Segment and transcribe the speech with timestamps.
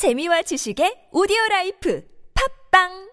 [0.00, 2.00] 재미와 지식의 오디오 라이프.
[2.32, 3.09] 팝빵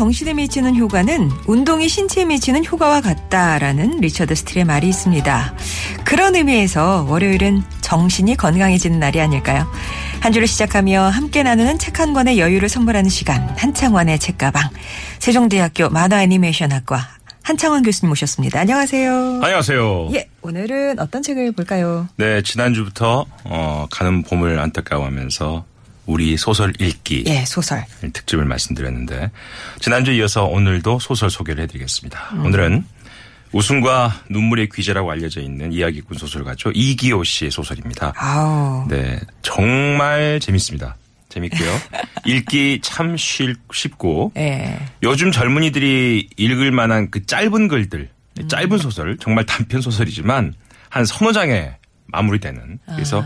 [0.00, 5.54] 정신에 미치는 효과는 운동이 신체에 미치는 효과와 같다라는 리처드 스틸의 말이 있습니다.
[6.04, 9.70] 그런 의미에서 월요일은 정신이 건강해지는 날이 아닐까요?
[10.20, 14.70] 한 주를 시작하며 함께 나누는 책 한 권의 여유를 선물하는 시간 한창원의 책가방
[15.18, 17.06] 세종대학교 만화 애니메이션학과
[17.42, 18.60] 한창원 교수님 모셨습니다.
[18.60, 19.40] 안녕하세요.
[19.42, 20.12] 안녕하세요.
[20.14, 22.08] 예, 오늘은 어떤 책을 볼까요?
[22.16, 25.64] 네, 지난주부터 어, 가는 봄을 안타까워하면서
[26.10, 27.84] 우리 소설 읽기 예, 소설.
[28.12, 29.30] 특집을 말씀드렸는데
[29.78, 32.30] 지난주에 이어서 오늘도 소설 소개를 해드리겠습니다.
[32.32, 32.46] 음.
[32.46, 32.84] 오늘은
[33.52, 38.12] 웃음과 눈물의 귀재라고 알려져 있는 이야기꾼 소설가죠 이기호 씨의 소설입니다.
[38.16, 38.86] 아우.
[38.88, 40.96] 네, 정말 재밌습니다.
[41.28, 41.70] 재밌고요.
[42.26, 44.80] 읽기 참 쉽, 쉽고 예.
[45.04, 48.08] 요즘 젊은이들이 읽을 만한 그 짧은 글들,
[48.48, 50.54] 짧은 소설, 정말 단편 소설이지만
[50.88, 51.70] 한 서너 장에
[52.06, 52.80] 마무리되는.
[52.88, 53.24] 그래서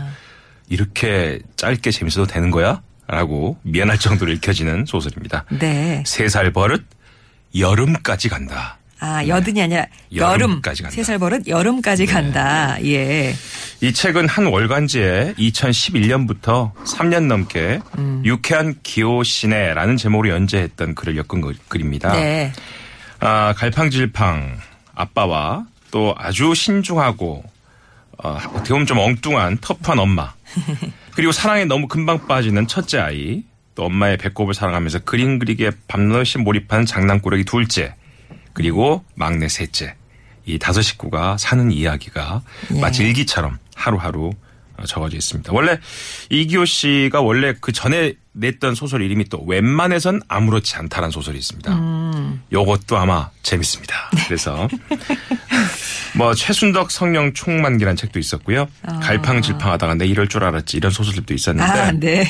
[0.69, 2.81] 이렇게 짧게 재밌어도 되는 거야?
[3.07, 5.45] 라고 미안할 정도로 읽혀지는 소설입니다.
[5.59, 6.03] 네.
[6.05, 6.83] 세 살 버릇,
[7.57, 8.77] 여름까지 간다.
[8.99, 9.85] 아, 여든이 아니라
[10.15, 10.31] 여름.
[10.41, 10.95] 여름 까지 간다.
[10.95, 12.77] 세살 버릇 여름까지 간다.
[12.83, 13.35] 예.
[13.81, 18.21] 이 책은 한 월간지에 2011년부터 3년 넘게 음.
[18.25, 22.13] 유쾌한 기호시네라는 제목으로 연재했던 글을 엮은 글- 글입니다.
[22.13, 22.53] 네.
[23.19, 24.57] 아, 갈팡질팡
[24.95, 27.43] 아빠와 또 아주 신중하고
[28.23, 30.33] 어, 어떻게 보면 좀 엉뚱한 터프한 엄마
[31.15, 33.43] 그리고 사랑에 너무 금방 빠지는 첫째 아이
[33.75, 37.95] 또 엄마의 배꼽을 사랑하면서 그림 그리기에 밤낮이 몰입한 장난꾸러기 둘째
[38.53, 39.95] 그리고 막내 셋째
[40.45, 42.41] 이 다섯 식구가 사는 이야기가
[42.75, 42.79] 예.
[42.79, 44.44] 마치 일기처럼 하루하루 어,
[44.85, 45.51] 적어져 있습니다.
[45.53, 45.79] 원래
[46.29, 51.73] 이기호 씨가 원래 그 전에 냈던 소설 이름이 또 웬만해선 아무렇지 않다라는 소설이 있습니다.
[51.73, 52.41] 음.
[52.51, 54.09] 요것도 아마 재밌습니다.
[54.13, 54.23] 네.
[54.27, 54.67] 그래서
[56.15, 58.67] 뭐 최순덕 성령 총만기라는 책도 있었고요.
[59.01, 62.25] 갈팡질팡하다가 내 이럴 줄 알았지 이런 소설들도 있었는데 아, 네.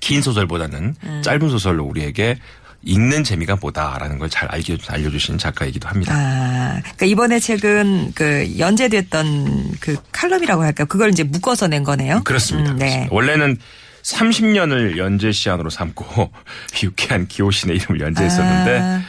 [0.00, 2.38] 긴 소설보다는 짧은 소설로 우리에게
[2.82, 6.14] 읽는 재미가 뭐다라는 걸잘 알려주신 작가이기도 합니다.
[6.16, 10.86] 아, 그러니까 이번에 책은 그 연재됐던 그 칼럼이라고 할까요?
[10.86, 12.22] 그걸 이제 묶어서 낸 거네요.
[12.24, 12.72] 그렇습니다.
[12.72, 12.86] 음, 네.
[12.86, 13.14] 그렇습니다.
[13.14, 13.58] 원래는
[14.02, 16.32] 30년을 연재 시한으로 삼고
[16.82, 19.02] 유쾌한 기호신의 이름을 연재했었는데 아.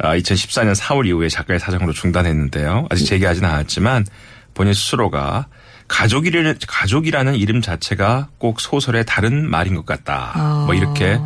[0.00, 2.86] 아, 2014년 4월 이후에 작가의 사정으로 중단했는데요.
[2.88, 4.06] 아직 재개하지는 않았지만
[4.54, 5.48] 본인 스스로가
[5.88, 10.32] 가족이라는, 가족이라는 이름 자체가 꼭 소설의 다른 말인 것 같다.
[10.34, 10.64] 아.
[10.66, 11.18] 뭐 이렇게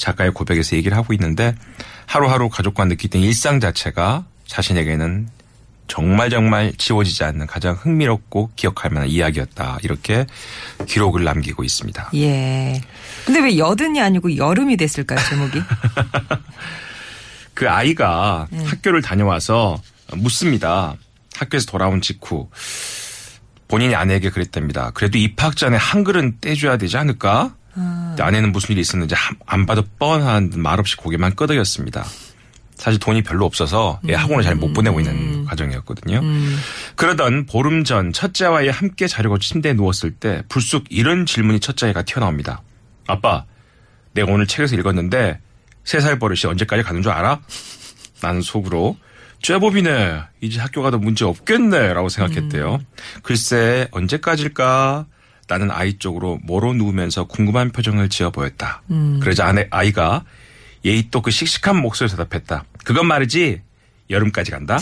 [0.00, 1.54] 작가의 고백에서 얘기를 하고 있는데
[2.06, 5.28] 하루하루 가족과 느끼던 일상 자체가 자신에게는
[5.86, 9.78] 정말 정말 지워지지 않는 가장 흥미롭고 기억할 만한 이야기였다.
[9.82, 10.24] 이렇게
[10.86, 12.10] 기록을 남기고 있습니다.
[12.14, 12.80] 예.
[13.26, 15.60] 근데 왜 여든이 아니고 여름이 됐을까요, 제목이?
[17.54, 18.64] 그 아이가 네.
[18.64, 19.82] 학교를 다녀와서
[20.14, 20.94] 묻습니다.
[21.36, 22.48] 학교에서 돌아온 직후
[23.66, 24.92] 본인이 아내에게 그랬답니다.
[24.94, 27.54] 그래도 입학 전에 한글은 떼줘야 되지 않을까?
[27.74, 32.04] 근데 아내는 무슨 일이 있었는지 한- 안 봐도 뻔한 말없이 고개만 끄덕였습니다.
[32.74, 36.20] 사실 돈이 별로 없어서 애 학원을 잘 못 보내고 있는 과정이었거든요.
[36.96, 42.62] 그러던 보름 전 첫째와의 함께 자려고 침대에 누웠을 때 불쑥 이런 질문이 첫째가 튀어나옵니다.
[43.06, 43.44] 아빠,
[44.14, 45.40] 내가 오늘 책에서 읽었는데
[45.84, 47.40] 세 살 버릇이 언제까지 가는 줄 알아?
[48.22, 48.96] 나는 속으로
[49.42, 50.20] 쇠법이네.
[50.42, 51.92] 이제 학교 가도 문제 없겠네.
[51.94, 52.78] 라고 생각했대요.
[53.22, 55.06] 글쎄 언제까지일까?
[55.50, 58.82] 나는 아이 쪽으로 모로 누우면서 궁금한 표정을 지어 보였다.
[59.20, 60.24] 그러자 아내, 아이가
[60.84, 62.64] 예의 또 그 씩씩한 목소리로 대답했다.
[62.84, 63.60] 그건 말이지
[64.08, 64.78] 여름까지 간다.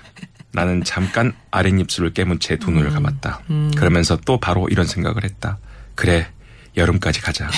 [0.52, 3.40] 나는 잠깐 아랫입술을 깨문 채 두 눈을 감았다.
[3.76, 5.58] 그러면서 또 바로 이런 생각을 했다.
[5.94, 6.28] 그래
[6.76, 7.50] 여름까지 가자.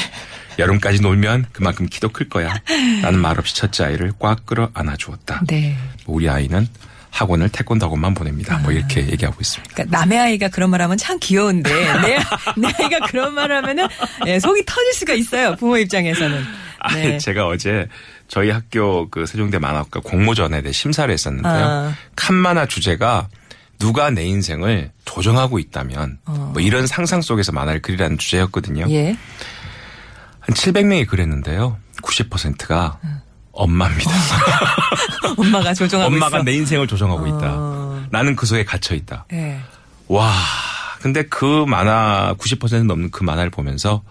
[0.58, 2.54] 여름까지 놀면 그만큼 키도 클 거야.
[3.02, 5.42] 나는 말없이 첫째 아이를 꽉 끌어 안아주었다.
[5.48, 5.76] 네.
[6.06, 6.66] 우리 아이는
[7.14, 8.58] 학원을 태권도 학원만 보냅니다.
[8.58, 9.72] 뭐 이렇게 얘기하고 있습니다.
[9.72, 11.70] 그러니까 남의 아이가 그런 말 하면 참 귀여운데
[12.02, 12.18] 내,
[12.56, 13.86] 내 아이가 그런 말 하면은
[14.26, 15.54] 예, 속이 터질 수가 있어요.
[15.54, 16.44] 부모 입장에서는.
[16.80, 17.18] 아, 네.
[17.18, 17.88] 제가 어제
[18.26, 21.52] 저희 학교 그 세종대 만화과 공모전에 대해 심사를 했었는데요.
[21.52, 21.94] 아.
[22.16, 23.28] 칸만화 주제가
[23.78, 28.86] 누가 내 인생을 조정하고 있다면 뭐 이런 상상 속에서 만화를 그리라는 주제였거든요.
[28.90, 29.16] 예.
[30.40, 31.78] 한 700명이 그랬는데요.
[32.02, 32.98] 90%가
[33.54, 34.10] 엄마입니다.
[35.38, 36.44] 엄마가 조종하고 엄마가 있어.
[36.44, 37.52] 내 인생을 조정하고 있다.
[37.54, 38.04] 어.
[38.10, 39.26] 나는 그 속에 갇혀 있다.
[39.32, 39.60] 예.
[40.08, 40.32] 와.
[41.00, 44.02] 근데 그 만화 90% 넘는 그 만화를 보면서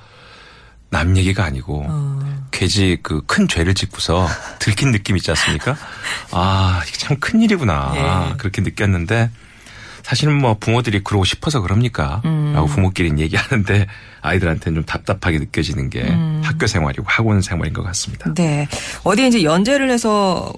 [0.89, 2.19] 남 얘기가 아니고 어.
[2.51, 4.27] 괴지 그 큰 죄를 짓고서
[4.59, 5.75] 들킨 느낌 있지 않습니까?
[6.31, 7.93] 아, 이게 참 큰일이구나.
[8.31, 8.37] 예.
[8.37, 9.31] 그렇게 느꼈는데
[10.03, 12.21] 사실은 뭐 부모들이 그러고 싶어서 그럽니까?
[12.25, 12.51] 음.
[12.53, 13.87] 라고 부모끼리는 얘기하는데
[14.21, 16.41] 아이들한테는 좀 답답하게 느껴지는 게 음.
[16.43, 18.33] 학교 생활이고 학원 생활인 것 같습니다.
[18.33, 18.67] 네.
[19.03, 20.53] 어디 이제 연재를 해서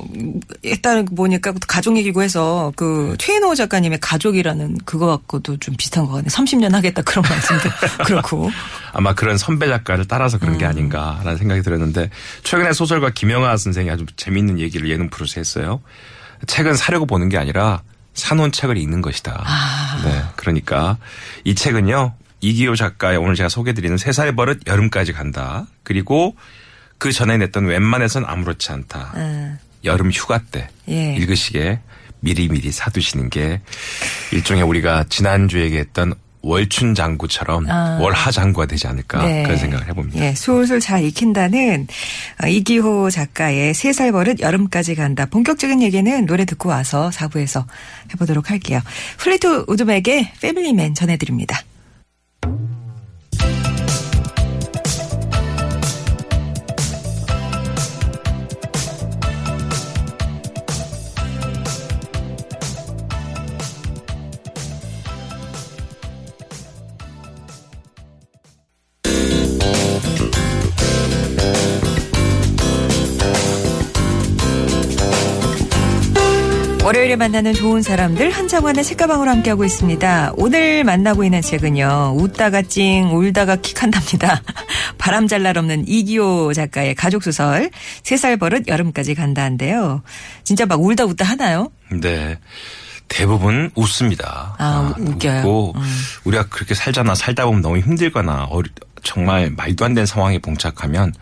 [0.63, 6.27] 일단 보니까 가족 얘기고 해서 그 최인호 작가님의 가족이라는 그거 갖고도 좀 비슷한 것 같네.
[6.27, 7.69] 30년 하겠다 그런 말씀도
[8.05, 8.49] 그렇고.
[8.93, 10.59] 아마 그런 선배 작가를 따라서 그런 음.
[10.59, 12.09] 게 아닌가라는 생각이 들었는데
[12.43, 15.81] 최근에 소설가 김영하 선생이 아주 재미있는 얘기를 예능 프로에서 했어요.
[16.47, 17.81] 책은 사려고 보는 게 아니라
[18.15, 19.43] 사놓은 책을 읽는 것이다.
[19.45, 20.01] 아.
[20.03, 20.23] 네.
[20.35, 20.97] 그러니까
[21.43, 22.15] 이 책은요.
[22.41, 25.65] 이기호 작가의 오늘 제가 소개드리는 세살 버릇 여름까지 간다.
[25.83, 26.35] 그리고
[26.97, 29.13] 그 전에 냈던 웬만해선 아무렇지 않다.
[29.15, 29.57] 음.
[29.83, 31.15] 여름 휴가 때 예.
[31.15, 31.79] 읽으시게
[32.19, 33.61] 미리미리 사두시는 게
[34.31, 37.97] 일종의 우리가 지난주에 얘기했던 월춘 장구처럼 아.
[37.99, 39.43] 월하 장구가 되지 않을까 네.
[39.43, 40.23] 그런 생각을 해봅니다.
[40.23, 41.87] 예, 술술 잘 익힌다는
[42.43, 45.25] 어, 이기호 작가의 세 살 버릇 여름까지 간다.
[45.25, 47.65] 본격적인 얘기는 노래 듣고 와서 4부에서
[48.13, 48.79] 해보도록 할게요.
[49.17, 51.59] 플레이트 우드맥의 패밀리맨 전해드립니다.
[76.85, 80.33] 월요일에 만나는 좋은 사람들 한정환의 책가방으로 함께하고 있습니다.
[80.37, 82.13] 오늘 만나고 있는 책은요.
[82.15, 84.43] 웃다가 찡 울다가 킥한답니다.
[84.99, 87.71] 바람 잘 날 없는 이기호 작가의 가족소설
[88.03, 90.03] 세 살 버릇 여름까지 간다인데요.
[90.43, 91.71] 진짜 막 울다 웃다 하나요?
[91.91, 92.37] 네.
[93.07, 94.55] 대부분 웃습니다.
[94.59, 95.39] 아, 웃겨요?
[95.39, 95.81] 웃고 음.
[96.25, 97.15] 우리가 그렇게 살잖아.
[97.15, 98.69] 살다 보면 너무 힘들거나 어리,
[99.03, 101.13] 정말 말도 안 되는 상황에 봉착하면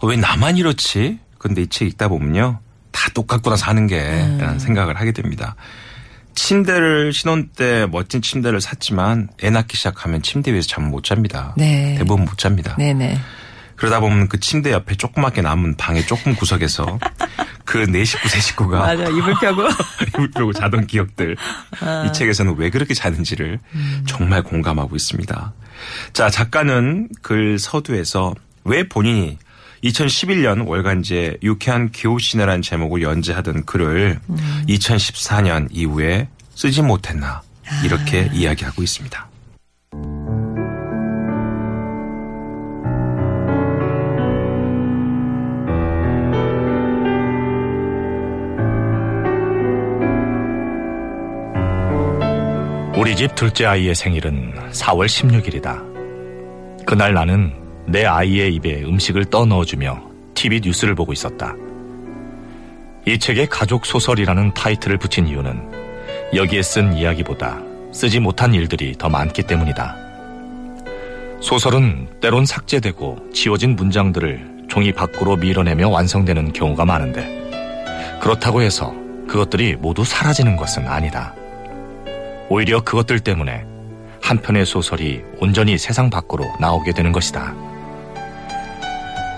[0.00, 1.18] 어, 왜 나만 이렇지?
[1.38, 2.60] 근데 이 책 읽다 보면요.
[2.96, 4.38] 다 똑같구나 사는 게 음.
[4.40, 5.54] 라는 생각을 하게 됩니다.
[6.34, 11.52] 침대를 신혼 때 멋진 침대를 샀지만 애 낳기 시작하면 침대 위에서 잠 못 잡니다.
[11.58, 11.94] 네.
[11.98, 12.74] 대부분 못 잡니다.
[12.78, 13.18] 네네.
[13.76, 16.98] 그러다 보면 그 침대 옆에 조그맣게 남은 방의 조금 구석에서
[17.66, 19.04] 그네 식구 세 식구가 맞아.
[19.04, 19.62] 이불 펴고.
[20.08, 21.36] 이불 펴고 자던 기억들
[22.08, 23.58] 이 책에서는 왜 그렇게 자는지를
[24.06, 25.52] 정말 공감하고 있습니다.
[26.14, 28.34] 자 작가는 글 서두에서
[28.64, 29.36] 왜 본인이
[29.84, 34.18] 2011년 월간지에 유쾌한 기호시네라는 제목을 연재하던 글을
[34.68, 37.42] 2014년 이후에 쓰지 못했나
[37.84, 39.28] 이렇게 이야기하고 있습니다.
[52.96, 56.86] 우리 집 둘째 아이의 생일은 4월 16일이다.
[56.86, 60.02] 그날 나는 내 아이의 입에 음식을 떠넣어주며
[60.34, 61.54] TV 뉴스를 보고 있었다.
[63.06, 65.70] 이 책에 가족 소설이라는 타이틀을 붙인 이유는
[66.34, 67.60] 여기에 쓴 이야기보다
[67.92, 69.96] 쓰지 못한 일들이 더 많기 때문이다.
[71.40, 78.92] 소설은 때론 삭제되고 지워진 문장들을 종이 밖으로 밀어내며 완성되는 경우가 많은데 그렇다고 해서
[79.28, 81.34] 그것들이 모두 사라지는 것은 아니다.
[82.48, 83.64] 오히려 그것들 때문에
[84.20, 87.54] 한 편의 소설이 온전히 세상 밖으로 나오게 되는 것이다.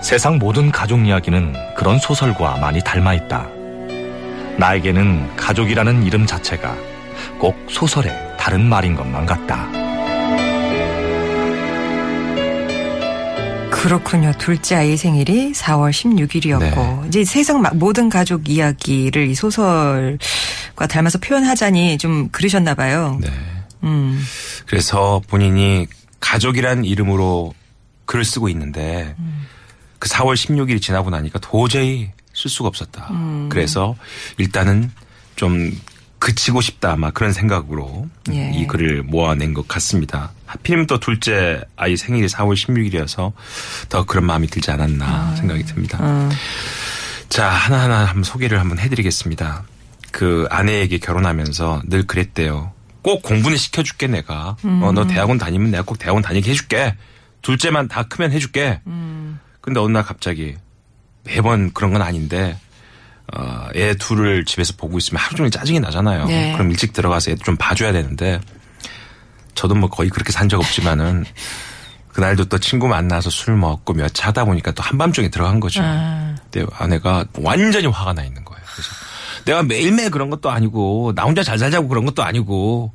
[0.01, 3.47] 세상 모든 가족 이야기는 그런 소설과 많이 닮아 있다.
[4.57, 6.75] 나에게는 가족이라는 이름 자체가
[7.37, 9.67] 꼭 소설의 다른 말인 것만 같다.
[13.71, 14.33] 그렇군요.
[14.37, 21.97] 둘째 아이 생일이 4월 16일이었고 이제 세상 마- 모든 가족 이야기를 이 소설과 닮아서 표현하자니
[21.97, 23.17] 좀 그러셨나 봐요.
[23.21, 23.29] 네.
[23.83, 24.21] 음.
[24.65, 25.87] 그래서 본인이
[26.19, 27.53] 가족이란 이름으로
[28.05, 29.15] 글을 쓰고 있는데
[29.99, 33.09] 그 4월 16일이 지나고 나니까 도저히 쓸 수가 없었다.
[33.49, 33.95] 그래서
[34.37, 34.91] 일단은
[35.35, 35.71] 좀
[36.19, 36.93] 그치고 싶다.
[36.93, 38.51] 아마 그런 생각으로 예.
[38.53, 40.31] 이 글을 모아낸 것 같습니다.
[40.45, 43.31] 하필이면 또 둘째 아이 생일이 4월 16일이어서
[43.87, 45.97] 더 그런 마음이 들지 않았나 생각이 듭니다.
[46.01, 46.29] 어.
[47.29, 49.63] 자, 하나하나 한번 소개를 한번 해드리겠습니다.
[50.11, 52.73] 그 아내에게 결혼하면서 늘 그랬대요.
[53.01, 54.57] 꼭 공부는 시켜줄게, 내가.
[54.63, 56.95] 어, 너 대학원 다니면 내가 꼭 대학원 다니게 해줄게.
[57.43, 58.81] 둘째만 다 크면 해줄게.
[59.69, 60.55] 근데 어느 날 갑자기
[61.23, 62.57] 매번 그런 건 아닌데,
[63.35, 66.25] 어, 애 둘을 집에서 보고 있으면 하루 종일 짜증이 나잖아요.
[66.25, 66.53] 네.
[66.53, 68.39] 그럼 일찍 들어가서 애들 좀 봐줘야 되는데
[69.55, 71.25] 저도 뭐 거의 그렇게 산 적 없지만은
[72.13, 75.81] 그날도 또 친구 만나서 술 먹고 몇 차 하다 보니까 또 한밤중에 들어간 거죠.
[75.83, 76.35] 아.
[76.51, 78.61] 근데 아내가 완전히 화가 나 있는 거예요.
[78.73, 78.89] 그래서
[79.45, 82.93] 내가 매일매일 그런 것도 아니고 나 혼자 잘 살자고 그런 것도 아니고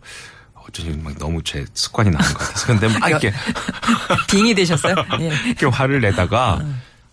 [0.74, 2.66] 어쩐지 막 너무 제 습관이 나는 것 같아서.
[2.66, 3.32] 근데 막 이렇게
[4.28, 4.96] 빙이 되셨어요?
[5.20, 5.26] 예.
[5.46, 6.60] 이렇게 화를 내다가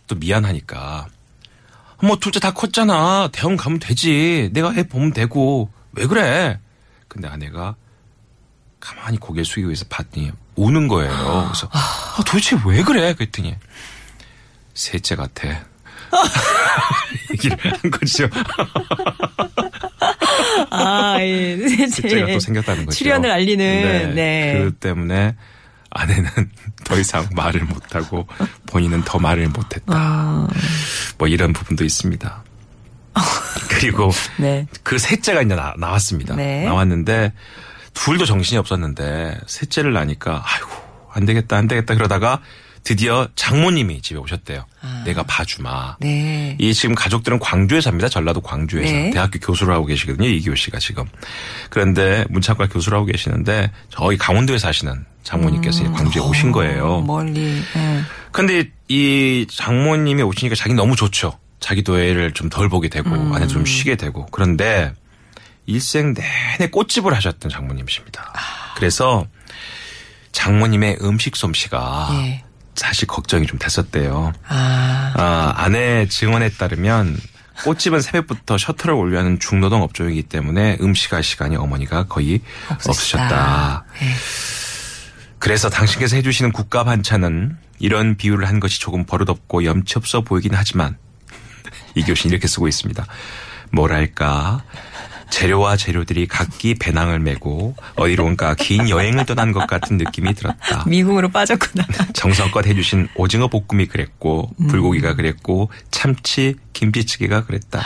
[0.08, 1.08] 또 미안하니까.
[2.04, 3.30] 뭐 둘째 다 컸잖아.
[3.32, 4.50] 대원 가면 되지.
[4.54, 5.72] 내가 애 보면 되고.
[5.94, 6.60] 왜 그래?
[7.08, 7.76] 근데 아내가
[8.80, 11.12] 가만히 고개를 숙이고 있어 봤더니 우는 거예요.
[11.52, 13.14] 그래서 아, 도대체 왜 그래?
[13.14, 13.56] 그랬더니
[14.74, 15.48] 셋째 같아.
[17.32, 18.28] 얘기를 한 거죠
[20.72, 21.58] 아, 예.
[21.88, 24.58] 셋째가 또 생겼다는 거죠 출연을 알리는, 네.
[24.58, 25.36] 그 때문에
[25.92, 26.30] 아내는
[26.84, 28.28] 더 이상 말을 못하고
[28.68, 30.48] 본인은 더 말을 못했다 아,
[31.18, 32.44] 뭐 이런 부분도 있습니다.
[33.70, 34.68] 그리고 네.
[34.84, 36.36] 그 셋째가 이제 나, 나왔습니다.
[36.36, 36.64] 네.
[36.66, 37.34] 나왔는데
[37.94, 40.70] 둘도 정신이 없었는데 셋째를 나니까 아이고
[41.14, 42.40] 안 되겠다 안 되겠다 그러다가
[42.84, 44.66] 드디어 장모님이 집에 오셨대요.
[45.06, 45.70] 내가 봐주마.
[45.70, 45.98] 아.
[46.00, 46.56] 네.
[46.60, 48.10] 이 지금 가족들은 광주에 삽니다.
[48.10, 49.10] 전라도 광주에서 네.
[49.12, 50.28] 대학교 교수를 하고 계시거든요.
[50.28, 51.06] 이기호 씨가 지금.
[51.70, 56.86] 그런데 문창과 교수를 하고 계시는데 저희 강원도에 사시는 장모님께서 이제 광주에 오신 거예요.
[56.96, 57.62] 어, 멀리.
[57.76, 58.02] 예.
[58.32, 61.38] 근데 이 장모님이 오시니까 자기 너무 좋죠.
[61.60, 63.32] 자기도 애를 좀 덜 보게 되고 음.
[63.32, 64.92] 아내도 좀 쉬게 되고 그런데
[65.68, 68.34] 일생 내내 꽃집을 하셨던 장모님이십니다.
[68.34, 68.74] 아.
[68.76, 69.28] 그래서
[70.32, 72.44] 장모님의 음식 솜씨가 예.
[72.76, 74.34] 사실 걱정이 좀 됐었대요.
[74.48, 77.18] 아, 아, 아내 증언에 따르면
[77.64, 83.86] 꽃집은 새벽부터 셔터를 올려하는 중노동 업종이기 때문에 음식할 시간이 어머니가 거의 없으셨다.
[84.02, 84.08] 예.
[85.38, 90.98] 그래서 당신께서 해주시는 국가 반찬은 이런 비유를 한 것이 조금 버릇없고 염치 없어 보이긴 하지만
[91.96, 93.06] 이 교신 이렇게 쓰고 있습니다.
[93.72, 94.64] 뭐랄까
[95.32, 100.84] 재료와 재료들이 각기 배낭을 메고 어디론가 긴 여행을 떠난 것 같은 느낌이 들었다.
[100.86, 101.88] 미국으로 빠졌구나.
[102.14, 107.82] 정성껏 해주신 오징어 볶음이 그랬고 불고기가 그랬고 참치 김치찌개가 그랬다.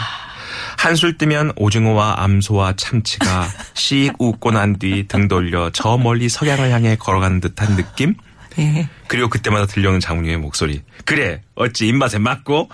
[0.77, 6.95] 한술 뜨면 오징어와 암소와 참치가 씩 웃고 난 뒤 등 돌려 저 멀리 석양을 향해
[6.97, 8.15] 걸어가는 듯한 느낌?
[8.57, 8.87] 예.
[9.07, 10.81] 그리고 그때마다 들려오는 장모님의 목소리.
[11.03, 12.69] 그래, 어찌 입맛에 맞고?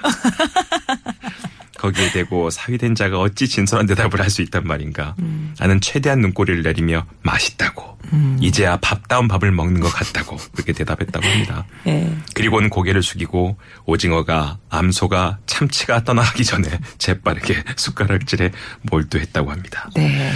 [1.81, 5.13] 거기에 대고 사위된 자가 어찌 진솔한 대답을 할 수 있단 말인가.
[5.59, 7.97] 나는 최대한 눈꼬리를 내리며 맛있다고.
[8.39, 10.37] 이제야 밥다운 밥을 먹는 것 같다고.
[10.53, 11.65] 그렇게 대답했다고 합니다.
[11.87, 12.15] 예.
[12.33, 18.51] 그리고는 고개를 숙이고 오징어가 암소가 참치가 떠나가기 전에 재빠르게 숟가락질에
[18.83, 19.89] 몰두했다고 합니다.
[19.95, 20.31] 네.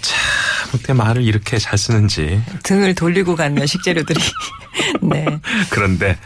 [0.00, 0.18] 참,
[0.74, 2.40] 어떻게 말을 이렇게 잘 쓰는지.
[2.62, 4.20] 등을 돌리고 가는 식재료들이.
[5.02, 5.26] 네.
[5.68, 6.16] 그런데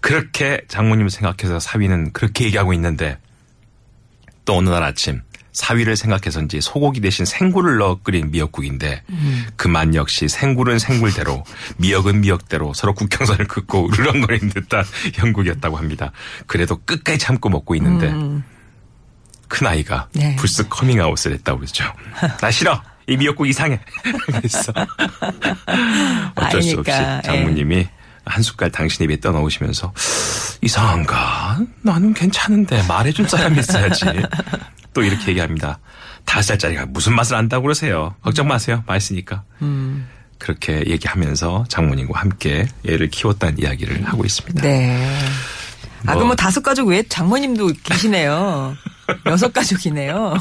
[0.00, 3.18] 그렇게 장모님을 생각해서 사위는 그렇게 얘기하고 있는데
[4.44, 5.22] 또 어느 날 아침
[5.52, 9.02] 사위를 생각해서인지 소고기 대신 생굴을 넣어 끓인 미역국인데
[9.56, 11.44] 그만 역시 생굴은 생굴대로
[11.76, 14.84] 미역은 미역대로 서로 국경선을 긋고 으르렁거리는 듯한
[15.14, 16.12] 형국이었다고 합니다.
[16.46, 18.10] 그래도 끝까지 참고 먹고 있는데
[19.48, 20.34] 큰 아이가 네.
[20.36, 21.84] 불쑥 커밍아웃을 했다고 그러죠.
[22.40, 22.82] 나 싫어.
[23.06, 23.78] 이 미역국 이상해.
[24.26, 24.72] 그래서
[26.36, 27.20] 어쩔 수 없이 예.
[27.24, 27.88] 장모님이
[28.24, 29.92] 한 숟갈 당신 입에 떠넣으시면서
[30.62, 31.58] 이상한가?
[31.82, 34.04] 나는 괜찮은데 말해줄 사람이 있어야지.
[34.94, 35.78] 또 이렇게 얘기합니다.
[36.24, 38.14] 다섯 살짜리가 무슨 맛을 안다고 그러세요.
[38.22, 38.82] 걱정 마세요.
[38.86, 39.42] 맛있으니까.
[40.38, 44.60] 그렇게 얘기하면서 장모님과 함께 애를 키웠다는 이야기를 하고 있습니다.
[44.62, 45.18] 네.
[46.02, 46.14] 아, 뭐.
[46.14, 48.76] 그럼 뭐 다섯 가족 외에 장모님도 계시네요.
[49.26, 50.36] 여섯 가족이네요.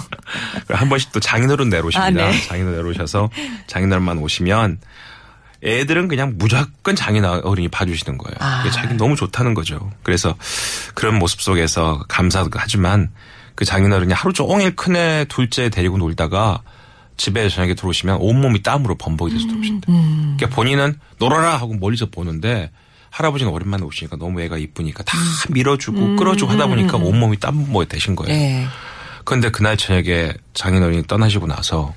[0.70, 2.06] 한 번씩 또 장인어른 내려오십니다.
[2.06, 2.48] 아, 네.
[2.48, 3.30] 장인어른 내려오셔서
[3.68, 4.80] 장인어른만 오시면
[5.64, 8.36] 애들은 그냥 무조건 장인어른이 봐주시는 거예요.
[8.40, 8.70] 아.
[8.72, 9.92] 자기 너무 좋다는 거죠.
[10.04, 10.36] 그래서
[10.96, 13.12] 그런 모습 속에서 감사도 하지만
[13.56, 16.62] 그 장인어른이 하루 종일 큰애 둘째 데리고 놀다가
[17.18, 19.88] 집에 저녁에 들어오시면 온몸이 땀으로 범벅이 돼서 들어오신다.
[19.88, 22.72] 그러니까 본인은 놀아라 하고 멀리서 보는데
[23.12, 25.18] 할아버지가 오랜만에 오시니까 너무 애가 이쁘니까 다
[25.50, 28.34] 밀어주고 끌어주고 하다 보니까 온몸이 땀범벅이 되신 거예요.
[28.34, 28.66] 네.
[29.26, 31.94] 그런데 그날 저녁에 장인어른이 떠나시고 나서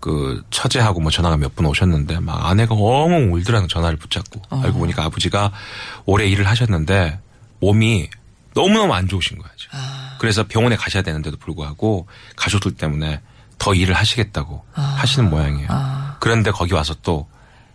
[0.00, 5.04] 그 처제하고 뭐 전화가 몇 분 오셨는데 막 아내가 엉엉 울더라는 전화를 붙잡고 알고 보니까
[5.04, 5.52] 아버지가
[6.06, 7.18] 오래 일을 하셨는데
[7.60, 8.08] 몸이
[8.54, 9.68] 너무너무 안 좋으신 거야죠.
[10.18, 13.20] 그래서 병원에 가셔야 되는데도 불구하고 가족들 때문에
[13.58, 15.68] 더 일을 하시겠다고 하시는 모양이에요.
[16.20, 17.28] 그런데 거기 와서 또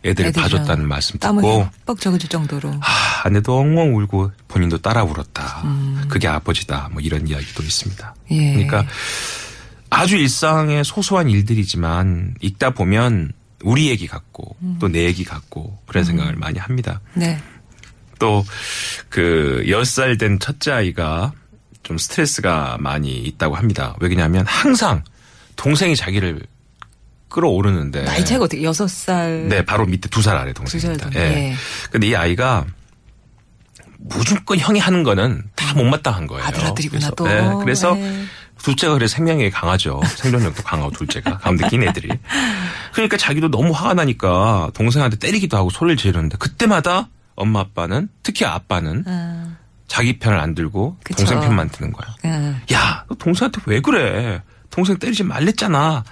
[0.03, 2.69] 애들 봐줬다는 말씀 듣고 뻑 적어줄 정도로.
[2.81, 5.63] 아, 아내도 엉엉 울고 본인도 따라 울었다.
[6.09, 6.89] 그게 아버지다.
[6.91, 8.15] 뭐 이런 이야기도 있습니다.
[8.31, 8.53] 예.
[8.53, 8.85] 그러니까
[9.95, 13.31] 아주 일상의 소소한 일들이지만 읽다 보면
[13.63, 17.01] 우리 얘기 같고 또내 얘기 같고 그런 생각을 많이 합니다.
[17.13, 17.39] 네.
[18.19, 21.33] 또그 10살 된 첫째 아이가
[21.83, 23.95] 좀 스트레스가 많이 있다고 합니다.
[23.99, 25.03] 왜냐하면 항상
[25.55, 26.41] 동생이 자기를
[27.29, 31.09] 끌어오르는데 나이 차이가 어떻게 여섯 살 네, 바로 밑에 두 살 아래 두 동생입니다.
[31.15, 31.19] 예.
[31.19, 31.55] 예.
[31.91, 32.65] 근데 이 아이가
[33.97, 36.45] 무조건 형이 하는 거는 다 못마땅한 거예요.
[36.45, 37.29] 아들, 아들이구나, 그래서, 또.
[37.29, 38.25] 예, 그래서 예.
[38.63, 40.01] 둘째가 그래 생명력이 강하죠.
[40.17, 42.09] 생존력도 강하고 둘째가 가운데 낀 애들이.
[42.93, 49.03] 그러니까 자기도 너무 화가 나니까 동생한테 때리기도 하고 소리를 지르는데 그때마다 엄마 아빠는 특히 아빠는
[49.07, 49.57] 아,
[49.87, 51.17] 자기 편을 안 들고 그쵸.
[51.25, 52.15] 동생 편만 드는 거야.
[52.23, 52.59] 아.
[52.73, 54.41] 야, 너 동생한테 왜 그래?
[54.69, 56.03] 동생 때리지 말랬잖아.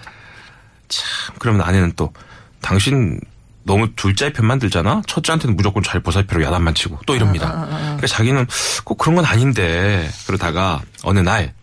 [0.89, 2.13] 참, 그러면 아내는 또,
[2.61, 3.19] 당신
[3.63, 5.01] 너무 둘째 편만 들잖아?
[5.07, 7.65] 첫째한테는 무조건 잘 보살펴로 야단만 치고 또 이럽니다.
[7.67, 8.45] 그러니까 자기는
[8.83, 11.53] 꼭 그런 건 아닌데, 그러다가 어느 날,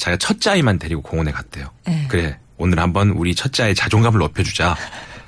[0.00, 1.70] 자기가 첫째 아이만 데리고 공원에 갔대요.
[1.86, 2.06] 네.
[2.08, 4.74] 그래, 오늘 한번 우리 첫째 아이 자존감을 높여주자.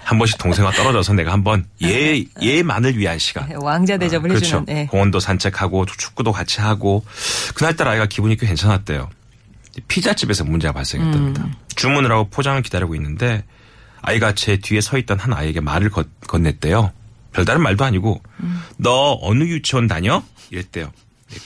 [0.03, 3.53] 한 번씩 동생과 떨어져서 내가 한번 얘, 얘만을 위한 시간.
[3.57, 4.61] 왕자 대접을 그렇죠.
[4.63, 4.65] 해주는.
[4.71, 4.87] 예.
[4.87, 7.05] 공원도 산책하고 축구도 같이 하고
[7.55, 9.11] 그날따라 아이가 기분이 꽤 괜찮았대요.
[9.89, 11.45] 피자집에서 문제가 발생했답니다.
[11.45, 11.53] 음.
[11.77, 13.45] 주문을 하고 포장을 기다리고 있는데
[14.01, 16.91] 아이가 제 뒤에 서 있던 한 아이에게 말을 건, 건넸대요.
[17.33, 18.63] 별다른 말도 아니고 음.
[18.79, 20.23] 너 어느 유치원 다녀?
[20.51, 20.91] 이랬대요.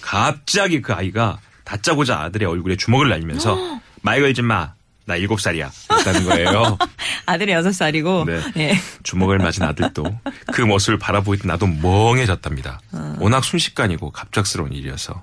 [0.01, 4.73] 갑자기 그 아이가 다짜고짜 아들의 얼굴에 주먹을 날리면서 말 걸지 마.
[5.05, 5.71] 나 일곱 살이야.
[5.91, 6.79] 이랬다는 거예요.
[7.27, 8.25] 아들이 여섯 살이고.
[8.25, 8.41] 네.
[8.57, 8.79] 예.
[9.05, 10.19] 주먹을 맞은 아들도
[10.53, 12.81] 그 모습을 바라보고 나도 멍해졌답니다.
[12.91, 13.15] 어.
[13.21, 15.23] 워낙 순식간이고 갑작스러운 일이어서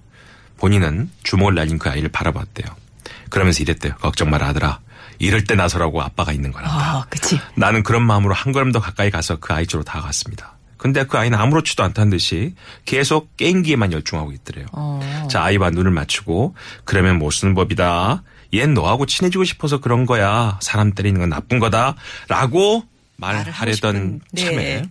[0.58, 2.74] 본인은 주먹을 날린 그 아이를 바라봤대요.
[3.30, 3.96] 그러면서 이랬대요.
[3.96, 4.80] 걱정 마라 아들아.
[5.20, 6.74] 이럴 때 나서라고 아빠가 있는 거란다.
[6.76, 7.40] 아, 그치.
[7.56, 10.53] 나는 그런 마음으로 한 걸음 더 가까이 가서 그 아이 쪽으로 다가갔습니다.
[10.84, 14.66] 근데 그 아이는 아무렇지도 않다는 듯이 계속 게임기에만 열중하고 있더래요.
[14.74, 15.28] 어.
[15.32, 18.22] 자, 아이와 눈을 맞추고 그러면 못 쓰는 법이다.
[18.52, 20.60] 얜 너하고 친해지고 싶어서 그런 거야.
[20.62, 21.96] 사람 때리는 건 나쁜 거다.
[22.28, 22.84] 라고
[23.16, 24.44] 말하려던 네.
[24.44, 24.84] 참에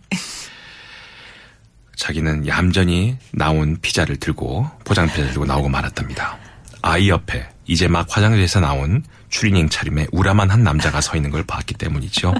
[1.96, 6.38] 자기는 얌전히 나온 피자를 들고 포장 피자를 들고 나오고 말았답니다.
[6.80, 11.74] 아이 옆에 이제 막 화장실에서 나온 추리닝 차림의 우람한 한 남자가 서 있는 걸 봤기
[11.74, 12.32] 때문이죠.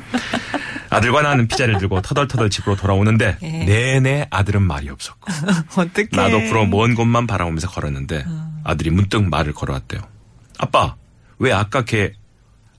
[0.97, 3.49] 아들과 나는 피자를 들고 터덜터덜 집으로 돌아오는데 예.
[3.65, 5.33] 내내 아들은 말이 없었고
[5.81, 6.09] 어떡해.
[6.12, 8.25] 나도 불어 먼 곳만 바라보면서 걸었는데
[8.64, 10.01] 아들이 문득 말을 걸어왔대요.
[10.59, 10.97] 아빠
[11.38, 12.12] 왜 아까 걔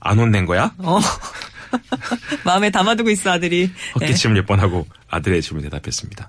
[0.04, 0.70] 안 혼낸 거야?
[0.78, 1.00] 어.
[2.44, 3.62] 마음에 담아두고 있어, 아들이.
[3.62, 4.04] 예.
[4.04, 6.28] 헛기침을 몇번 하고 아들의 질문에 대답했습니다.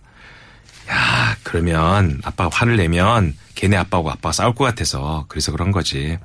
[0.90, 6.18] 야, 그러면 아빠가 화를 내면 걔네 아빠하고 아빠가 싸울 것 같아서 그래서 그런 거지.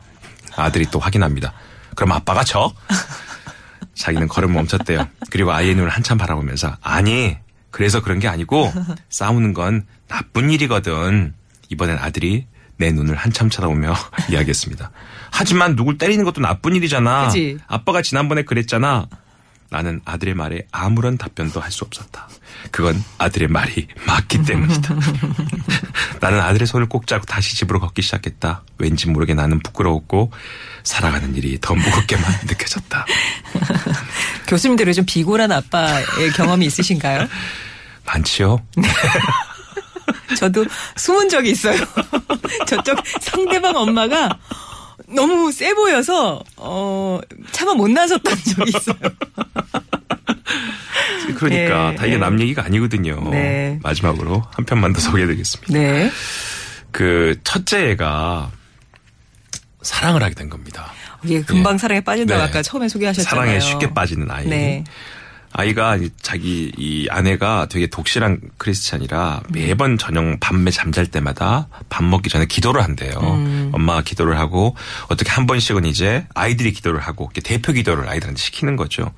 [0.56, 1.52] 아들이 또 확인합니다.
[1.96, 2.72] 그럼 아빠가 져?
[4.00, 5.06] 자기는 걸음 멈췄대요.
[5.30, 7.36] 그리고 아이의 눈을 한참 바라보면서 아니,
[7.70, 8.72] 그래서 그런 게 아니고
[9.10, 11.34] 싸우는 건 나쁜 일이거든.
[11.68, 12.46] 이번엔 아들이
[12.78, 13.94] 내 눈을 한참 쳐다보며
[14.32, 14.90] 이야기했습니다.
[15.30, 17.26] 하지만 누굴 때리는 것도 나쁜 일이잖아.
[17.26, 17.58] 그치.
[17.68, 19.06] 아빠가 지난번에 그랬잖아.
[19.70, 22.28] 나는 아들의 말에 아무런 답변도 할 수 없었다.
[22.72, 24.94] 그건 아들의 말이 맞기 때문이다.
[26.20, 28.62] 나는 아들의 손을 꼭 잡고 다시 집으로 걷기 시작했다.
[28.78, 30.33] 왠지 모르게 나는 부끄러웠고
[30.83, 33.06] 살아가는 일이 더 무겁게만 느껴졌다.
[34.48, 37.28] 교수님들은 좀 비굴한 아빠의 경험이 있으신가요?
[38.04, 38.61] 많지요?
[40.37, 40.64] 저도
[40.96, 41.78] 숨은 적이 있어요.
[42.66, 44.37] 저쪽 상대방 엄마가
[45.14, 47.20] 너무 세 보여서 어
[47.52, 48.96] 차마 못 나섰던 적이 있어요.
[51.36, 52.18] 그러니까 네, 다 이게 네.
[52.18, 53.28] 남 얘기가 아니거든요.
[53.30, 53.78] 네.
[53.82, 55.72] 마지막으로 한 편만 더 소개해드리겠습니다.
[55.72, 56.10] 네.
[56.90, 58.50] 그 첫째 애가
[59.82, 60.92] 사랑을 하게 된 겁니다.
[61.24, 62.48] 이게 금방 사랑에 빠진다고 네.
[62.48, 63.46] 아까 처음에 소개하셨잖아요.
[63.46, 64.84] 사랑에 쉽게 빠지는 아이.
[65.56, 65.62] 네.
[65.62, 72.30] 아이가 이- 자기 이 아내가 되게 독실한 크리스찬이라 매번 저녁 밤에 잠잘 때마다 밥 먹기
[72.30, 73.18] 전에 기도를 한대요.
[73.20, 73.70] 음.
[73.72, 74.76] 엄마가 기도를 하고
[75.08, 79.12] 어떻게 한 번씩은 이제 아이들이 기도를 하고 대표 기도를 아이들한테 시키는 거죠.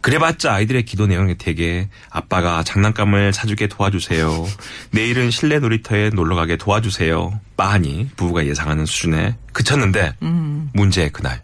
[0.00, 4.46] 그래봤자 아이들의 기도 내용이 되게 아빠가 장난감을 사주게 도와주세요.
[4.92, 7.40] 내일은 실내 놀이터에 놀러 가게 도와주세요.
[7.56, 10.70] 빠하니 부부가 예상하는 수준에 그쳤는데 음.
[10.72, 11.42] 문제의 그날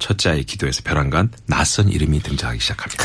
[0.00, 3.04] 첫째 아이 기도에서 벼랑간 낯선 이름이 등장하기 시작합니다.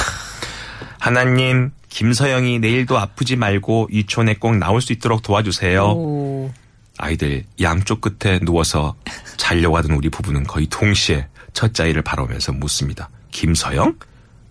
[0.99, 5.83] 하나님, 김서영이 내일도 아프지 말고 유치원에 꼭 나올 수 있도록 도와주세요.
[5.83, 6.51] 오.
[6.97, 8.95] 아이들 양쪽 끝에 누워서
[9.37, 13.09] 자려고 하던 우리 부부는 거의 동시에 첫째 아이를 바라보면서 묻습니다.
[13.31, 13.97] 김서영?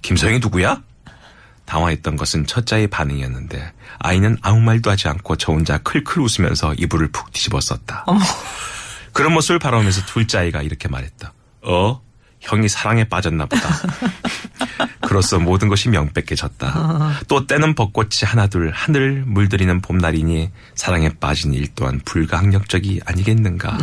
[0.02, 0.82] 김서영이 누구야?
[1.66, 7.08] 당황했던 것은 첫째 아이의 반응이었는데 아이는 아무 말도 하지 않고 저 혼자 클클 웃으면서 이불을
[7.12, 8.06] 푹 뒤집었었다.
[9.12, 11.34] 그런 모습을 바라보면서 둘째 아이가 이렇게 말했다.
[11.62, 12.00] 어?
[12.48, 13.68] 형이 사랑에 빠졌나 보다.
[15.06, 17.20] 그로써 모든 것이 명백해졌다.
[17.28, 23.78] 또 때는 벚꽃이 하나둘 하늘을 물들이는 봄날이니 사랑에 빠진 일 또한 불가항력적이 아니겠는가.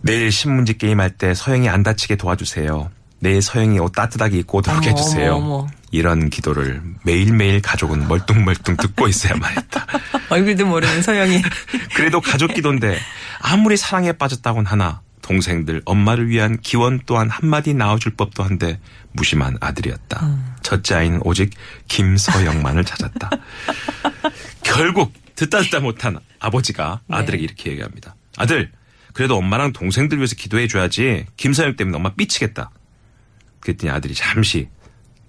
[0.00, 2.90] 내일 신문지 게임할 때 서영이 안 다치게 도와주세요.
[3.20, 5.34] 내 서영이 옷 따뜻하게 입고 오도록 어머, 해주세요.
[5.34, 5.66] 어머, 어머.
[5.90, 9.86] 이런 기도를 매일매일 가족은 멀뚱멀뚱 듣고 있어야만 했다.
[10.30, 11.42] 얼굴도 모르는 서영이.
[11.96, 12.98] 그래도 가족 기도인데
[13.40, 18.80] 아무리 사랑에 빠졌다곤 하나 동생들 엄마를 위한 기원 또한 한마디 나와줄 법도 한데
[19.12, 20.24] 무심한 아들이었다.
[20.24, 20.54] 음.
[20.62, 21.50] 첫째 아이는 오직
[21.86, 23.30] 김서영만을 찾았다.
[24.64, 27.16] 결국 듣다 듣다 못한 아버지가 네.
[27.16, 28.16] 아들에게 이렇게 얘기합니다.
[28.38, 28.72] 아들
[29.12, 32.70] 그래도 엄마랑 동생들 위해서 기도해 줘야지 김서영 때문에 엄마 삐치겠다.
[33.60, 34.70] 그랬더니 아들이 잠시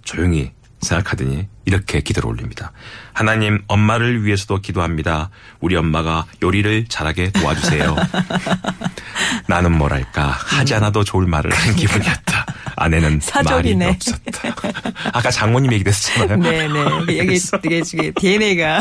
[0.04, 2.72] 조용히 생각하더니 이렇게 기도를 올립니다.
[3.14, 5.30] 하나님, 엄마를 위해서도 기도합니다.
[5.60, 7.96] 우리 엄마가 요리를 잘하게 도와주세요.
[9.48, 12.46] 나는 뭐랄까, 하지 않아도 좋을 말을 한 기분이었다.
[12.76, 13.88] 아내는 말이 사족이네.
[13.90, 14.56] 없었다.
[15.12, 16.38] 아까 장모님 얘기했었잖아요.
[16.38, 17.18] 네네.
[17.18, 18.80] 여기 되게 지금 DNA가.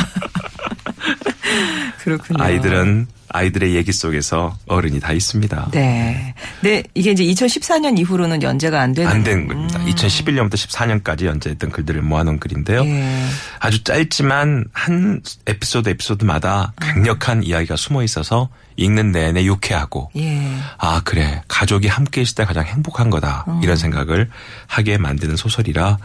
[1.99, 2.43] 그렇군요.
[2.43, 5.71] 아이들은 아이들의 얘기 속에서 어른이 다 있습니다.
[5.73, 6.35] 네.
[6.61, 9.11] 근데 이게 이제 2014년 이후로는 연재가 안 되는.
[9.11, 9.79] 안 된 겁니다.
[9.87, 12.85] 2011년부터 14년까지 연재했던 글들을 모아놓은 글인데요.
[12.85, 13.25] 예.
[13.61, 20.41] 아주 짧지만 한 에피소드 에피소드마다 강력한 이야기가 숨어 있어서 읽는 내내 유쾌하고 예.
[20.79, 24.31] 아 그래 가족이 함께 있을 때 가장 행복한 거다 이런 생각을
[24.69, 25.99] 하게 만드는 소설이라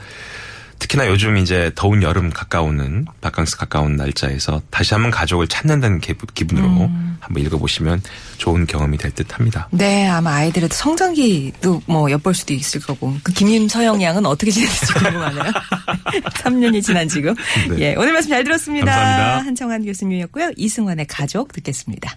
[0.83, 6.89] 특히나 요즘 이제 더운 여름 가까우는 바캉스 가까운 날짜에서 다시 한번 가족을 찾는다는 기분- 기분으로
[7.21, 8.01] 한번 읽어보시면
[8.37, 9.69] 좋은 경험이 될 듯합니다.
[9.71, 13.15] 네, 아마 아이들의 성장기도 뭐 엿볼 수도 있을 거고.
[13.23, 15.43] 그 김임서영 양은 어떻게 지냈는지 궁금하네요.
[16.43, 17.33] 3년이 지난 지금.
[17.69, 17.77] 네.
[17.79, 18.85] 예, 오늘 말씀 잘 들었습니다.
[18.85, 19.45] 감사합니다.
[19.47, 20.51] 한청환 교수님이었고요.
[20.57, 22.11] 이승환의 가족 듣겠습니다.